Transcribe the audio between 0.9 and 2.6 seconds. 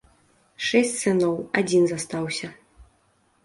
сыноў, адзін застаўся.